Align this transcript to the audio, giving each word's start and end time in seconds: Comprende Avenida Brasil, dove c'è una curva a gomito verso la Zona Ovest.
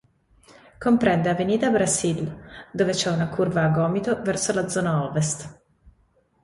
Comprende 0.79 1.29
Avenida 1.29 1.69
Brasil, 1.69 2.25
dove 2.71 2.91
c'è 2.91 3.11
una 3.11 3.29
curva 3.29 3.65
a 3.65 3.69
gomito 3.69 4.19
verso 4.23 4.51
la 4.51 4.67
Zona 4.67 5.03
Ovest. 5.07 5.61